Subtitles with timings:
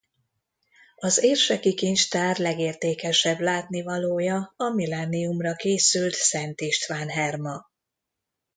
[0.95, 7.69] Az érseki kincstár legértékesebb látnivalója a millenniumra készült Szent István-herma.